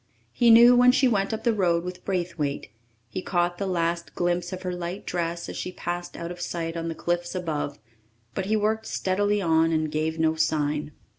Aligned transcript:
He 0.31 0.49
knew 0.49 0.75
when 0.75 0.91
she 0.91 1.07
went 1.07 1.31
up 1.31 1.43
the 1.43 1.53
road 1.53 1.83
with 1.83 2.03
Braithwaite; 2.03 2.69
he 3.07 3.21
caught 3.21 3.59
the 3.59 3.67
last 3.67 4.15
glimpse 4.15 4.51
of 4.51 4.63
her 4.63 4.73
light 4.73 5.05
dress 5.05 5.47
as 5.47 5.55
she 5.55 5.71
passed 5.71 6.17
out 6.17 6.31
of 6.31 6.41
sight 6.41 6.75
on 6.75 6.87
the 6.87 6.95
cliffs 6.95 7.35
above, 7.35 7.77
but 8.33 8.47
he 8.47 8.55
worked 8.55 8.87
steadily 8.87 9.43
on 9.43 9.71
and 9.71 9.91
gave 9.91 10.17
no 10.17 10.33
sign. 10.33 10.91